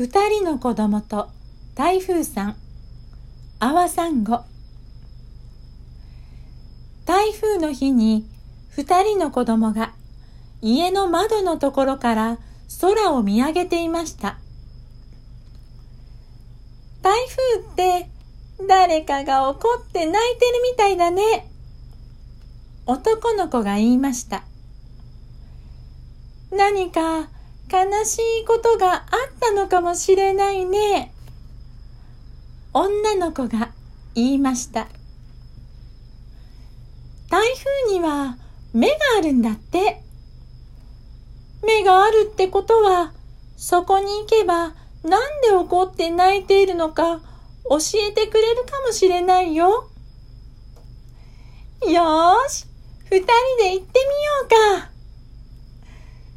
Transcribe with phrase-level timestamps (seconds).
[0.00, 1.28] 二人の子供と
[1.74, 2.56] 台風さん、
[3.58, 4.40] 阿波さんご。
[7.04, 8.24] 台風の日に
[8.70, 9.92] 二人の子供が
[10.62, 12.38] 家の窓のところから
[12.80, 14.38] 空を見上げていました。
[17.02, 17.12] 台
[17.54, 18.08] 風って
[18.66, 21.46] 誰かが怒って泣いてるみたいだね。
[22.86, 24.44] 男の子が言いました。
[26.50, 27.28] 何か
[27.72, 29.04] 悲しいことがあっ
[29.38, 31.14] たのかもしれないね。
[32.72, 33.70] 女の子が
[34.14, 34.88] 言いました。
[37.30, 37.42] 台
[37.86, 38.38] 風には
[38.72, 40.02] 目があるんだって。
[41.62, 43.12] 目があるってことは、
[43.56, 47.20] そこに行けばなんで怒って泣いているのか
[47.68, 47.78] 教
[48.08, 49.88] えてくれるかもしれないよ。
[51.86, 52.66] よーし、
[53.10, 53.26] 二人
[53.58, 54.00] で行って
[54.48, 54.90] みようか。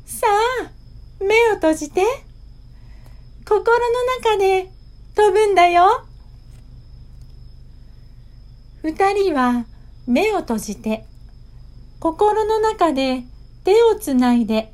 [0.06, 0.28] さ
[0.64, 0.83] あ、
[1.64, 2.02] 閉じて。
[3.48, 4.70] 心の中で
[5.16, 6.04] 飛ぶんだよ。
[8.82, 9.66] 二人は
[10.06, 11.06] 目を閉じて、
[12.02, 13.24] 心の中で
[13.64, 14.74] 手をつないで、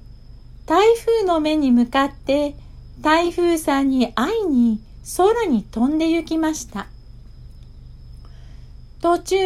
[0.65, 2.55] 台風の目に向かって
[3.01, 4.81] 台風さんに会いに
[5.15, 6.87] 空に飛んで行きました。
[8.99, 9.37] 途中、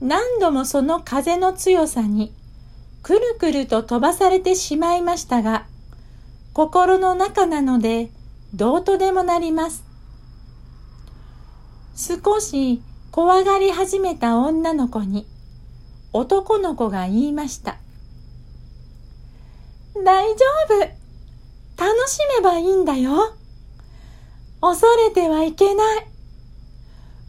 [0.00, 2.32] 何度もその風の強さに
[3.04, 5.66] くるくると飛ばされてしまいましたが、
[6.60, 8.10] 心の中なので
[8.52, 9.82] どうとでもなります。
[11.96, 15.26] 少し怖がり始めた女の子に
[16.12, 17.78] 男の子が言いました。
[20.04, 20.80] 大丈夫
[21.82, 23.34] 楽しめばいいんだよ
[24.60, 26.06] 恐れてはいけない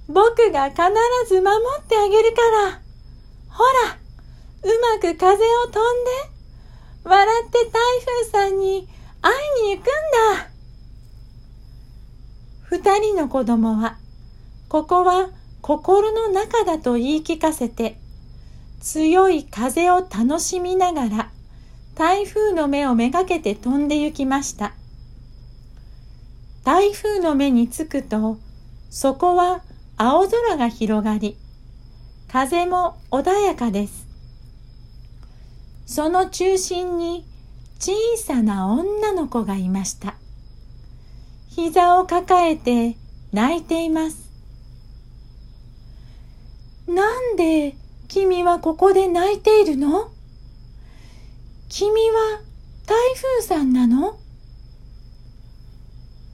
[0.10, 0.84] 僕が必
[1.30, 2.82] ず守ってあげるから
[3.48, 3.98] ほら
[4.64, 6.12] うまく風を飛んで
[7.06, 7.72] 笑って台
[8.26, 8.90] 風さんに
[9.22, 9.32] 会
[9.66, 9.88] いに行くん
[10.40, 10.48] だ
[12.84, 14.00] 二人の子供は
[14.68, 15.30] ここは
[15.62, 18.00] 心の中だと言い聞かせて
[18.80, 21.32] 強い風を楽しみながら
[21.94, 24.74] 台風の目をめがけて飛んで行きました
[26.64, 28.40] 台風の目につくと
[28.90, 29.62] そこは
[29.98, 31.38] 青空が広がり
[32.32, 34.08] 風も穏やかです
[35.86, 37.28] その中心に
[37.78, 40.21] 小さな女の子がいました。
[41.54, 42.96] 膝を抱えて
[43.34, 44.32] 泣いています。
[46.88, 47.76] なんで
[48.08, 50.12] 君はここで泣いているの？
[51.68, 52.40] 君は
[52.86, 54.18] 台風さんなの？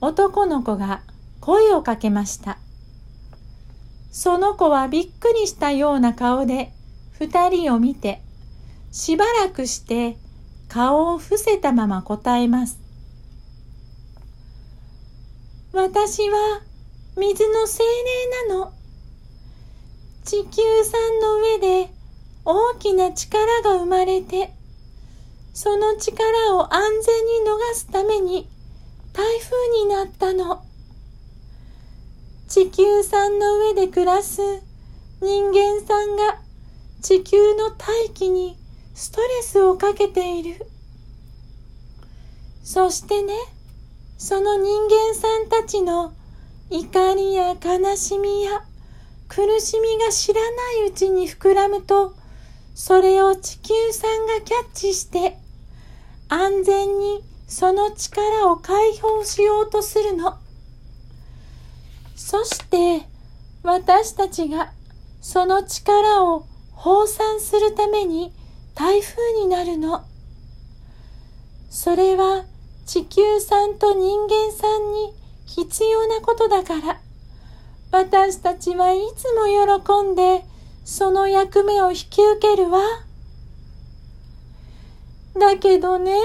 [0.00, 1.02] 男の子が
[1.40, 2.58] 声をかけました。
[4.12, 6.72] その子はびっくりしたような顔で
[7.18, 8.22] 二人を見て
[8.92, 10.16] しばらくして
[10.68, 12.78] 顔を伏せたまま答えます。
[15.80, 16.60] 私は
[17.16, 18.72] 水の精霊なの。
[20.24, 21.90] 地球さんの上で
[22.44, 24.50] 大きな力が生まれて、
[25.54, 28.48] その力を安全に逃すために
[29.12, 30.64] 台風になったの。
[32.48, 34.40] 地球さんの上で暮らす
[35.22, 36.40] 人間さんが
[37.02, 38.58] 地球の大気に
[38.94, 40.66] ストレスをかけている。
[42.64, 43.32] そしてね、
[44.18, 46.12] その人間さんたちの
[46.70, 48.64] 怒りや悲しみや
[49.28, 52.14] 苦しみが知らないうちに膨らむと、
[52.74, 55.36] それを地球さんがキャッチして、
[56.28, 60.36] 安全にその力を解放しようとするの。
[62.16, 63.06] そして、
[63.62, 64.72] 私たちが
[65.20, 68.32] その力を放散するために
[68.74, 70.04] 台風になるの。
[71.70, 72.44] それは
[72.88, 75.12] 地球さんと人間さんに
[75.44, 76.98] 必要なことだから、
[77.92, 80.42] 私たちはいつも喜んで
[80.86, 82.80] その役目を引き受けるわ。
[85.38, 86.16] だけどね、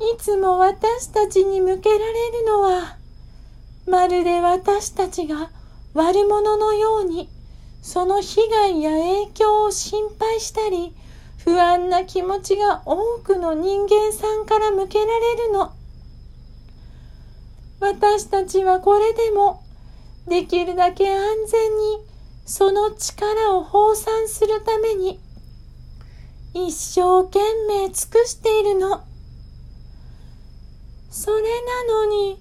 [0.00, 2.96] いつも私たちに向けられるのは、
[3.86, 5.50] まるで私たちが
[5.92, 7.28] 悪者のように、
[7.82, 10.96] その被害や影響を心配したり、
[11.44, 15.72] 不安な気持ちが多くの人間さんから向けられるの。
[17.80, 19.62] 私たちはこれでも
[20.26, 21.98] できるだけ安全に
[22.46, 25.20] その力を放散するために
[26.54, 29.04] 一生懸命尽くしているの。
[31.10, 32.40] それなのに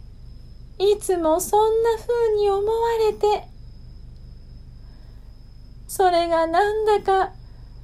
[0.79, 3.47] いつもそんな風に思われて
[5.87, 7.33] それがなんだか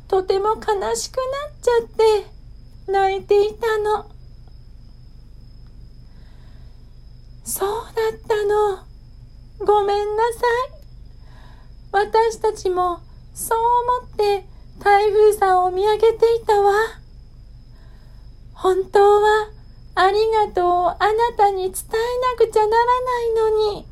[0.09, 1.21] とても悲しくな
[1.53, 4.09] っちゃって泣いていたの。
[7.43, 8.79] そうだったの。
[9.65, 10.79] ごめんなさい。
[11.91, 13.01] 私たちも
[13.35, 13.59] そう
[14.01, 14.45] 思って
[14.79, 16.73] 台風さんを見上げていたわ。
[18.53, 19.51] 本当は
[19.93, 23.85] ありがとうをあなたに伝えなくちゃならないのに。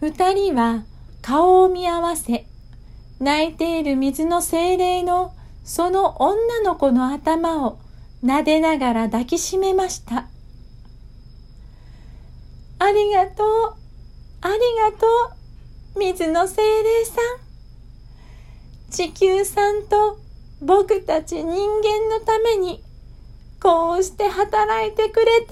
[0.00, 0.84] 二人は
[1.20, 2.46] 顔を見合わせ、
[3.20, 7.78] 泣いている水の精霊のその女の子の頭を
[8.24, 10.26] 撫でながら抱きしめました。
[12.78, 13.74] ありがとう、
[14.40, 14.54] あり
[14.90, 15.06] がと
[15.96, 18.90] う、水の精霊さん。
[18.90, 20.18] 地球さんと
[20.62, 22.82] 僕たち人間のために
[23.62, 25.46] こうして働いてくれて。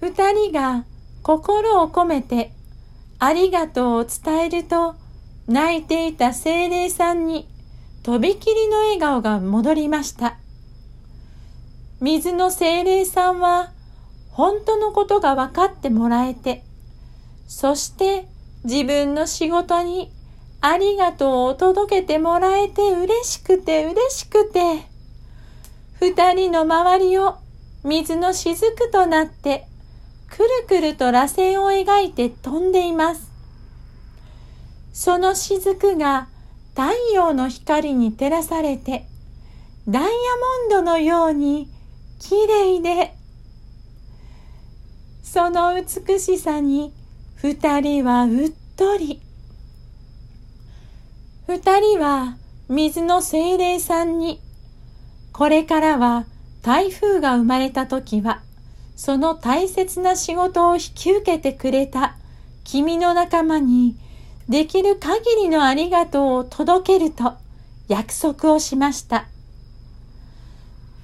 [0.00, 0.84] 二人が
[1.22, 2.52] 心を込めて
[3.20, 4.94] ありがとうを伝えると
[5.46, 7.48] 泣いていた精霊さんに
[8.02, 10.36] とびきりの笑顔が戻りました。
[12.00, 13.72] 水の精霊さんは
[14.30, 16.62] 本当のことが分かってもらえて、
[17.48, 18.28] そして
[18.64, 20.12] 自分の仕事に
[20.60, 24.86] ありがとうを届けてもらえて嬉しくて嬉しくて、
[25.98, 27.38] 二人の周りを
[27.82, 29.66] 水の雫となって
[30.30, 33.30] くるくると螺旋を描いて飛んでいます。
[34.92, 36.28] その雫が
[36.74, 39.06] 太陽の光に照らされて
[39.88, 40.12] ダイヤモ
[40.66, 41.68] ンドのように
[42.18, 43.14] 綺麗で
[45.22, 46.92] その美しさに
[47.34, 49.20] 二人はうっとり。
[51.46, 52.36] 二人は
[52.68, 54.40] 水の精霊さんに、
[55.32, 56.26] これからは
[56.62, 58.42] 台風が生まれた時は、
[58.98, 62.16] その大切な仕事を引き受けてくれた
[62.64, 63.96] 君の仲間に、
[64.48, 67.34] できる限りのありがとうを届けると
[67.86, 69.26] 約束をしました。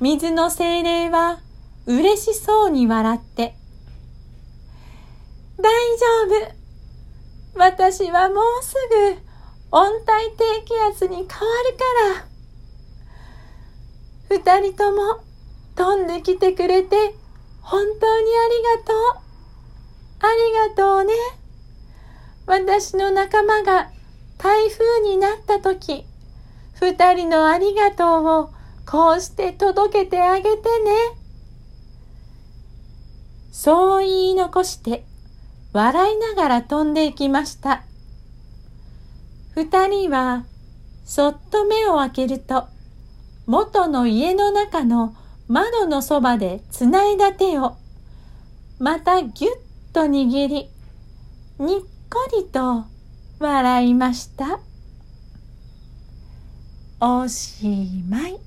[0.00, 1.38] 水の精霊は
[1.86, 3.54] 嬉しそうに笑って、
[5.56, 5.62] 大
[6.28, 6.54] 丈夫。
[7.56, 9.16] 私はもうすぐ
[9.70, 10.02] 温帯
[10.36, 11.38] 低気圧に変わる
[14.40, 14.60] から。
[14.60, 15.22] 二人とも
[15.76, 17.14] 飛んできてくれて
[17.64, 19.24] 本当にありがとう。
[20.20, 20.26] あ
[20.66, 21.14] りがとうね。
[22.46, 23.90] 私の仲間が
[24.36, 26.04] 台風になった時、
[26.74, 28.50] 二人のありがとうを
[28.86, 30.60] こうして届けてあげてね。
[33.50, 35.06] そう言い残して
[35.72, 37.84] 笑いながら飛んでいきました。
[39.54, 40.44] 二人は
[41.06, 42.66] そっと目を開けると
[43.46, 45.14] 元の家の中の
[45.48, 47.76] 窓のそばでつないだ手を
[48.78, 49.52] またぎゅっ
[49.92, 50.68] と握り
[51.58, 51.80] にっ
[52.10, 52.84] こりと
[53.38, 54.60] 笑いました。
[57.00, 58.38] おしまい。